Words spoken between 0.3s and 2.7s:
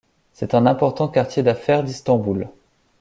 C'est un important quartier d'affaires d'Istanbul.